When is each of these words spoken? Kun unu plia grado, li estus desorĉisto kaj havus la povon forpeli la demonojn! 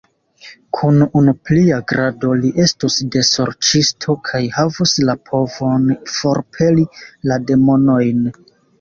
Kun 0.77 0.95
unu 1.19 1.33
plia 1.49 1.77
grado, 1.91 2.31
li 2.39 2.51
estus 2.65 2.97
desorĉisto 3.17 4.17
kaj 4.31 4.43
havus 4.59 4.97
la 5.07 5.19
povon 5.31 5.89
forpeli 6.19 6.91
la 7.31 7.43
demonojn! 7.55 8.31